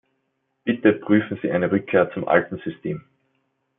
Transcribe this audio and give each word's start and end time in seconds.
Bitte 0.63 0.93
prüfen 0.93 1.37
Sie 1.43 1.51
eine 1.51 1.71
Rückkehr 1.71 2.09
zum 2.15 2.27
alten 2.27 2.57
System. 2.65 3.03